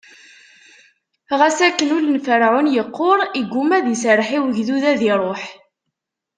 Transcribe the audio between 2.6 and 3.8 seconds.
iqqur, iggumma